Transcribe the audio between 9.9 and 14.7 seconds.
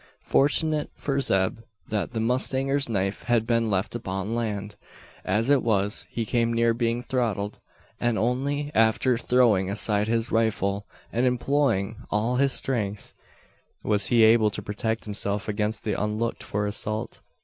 his rifle, and employing all his strength, was he able to